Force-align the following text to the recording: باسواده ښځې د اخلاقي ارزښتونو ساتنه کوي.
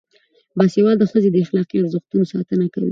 باسواده 0.57 1.05
ښځې 1.11 1.29
د 1.31 1.37
اخلاقي 1.43 1.75
ارزښتونو 1.79 2.25
ساتنه 2.33 2.65
کوي. 2.73 2.79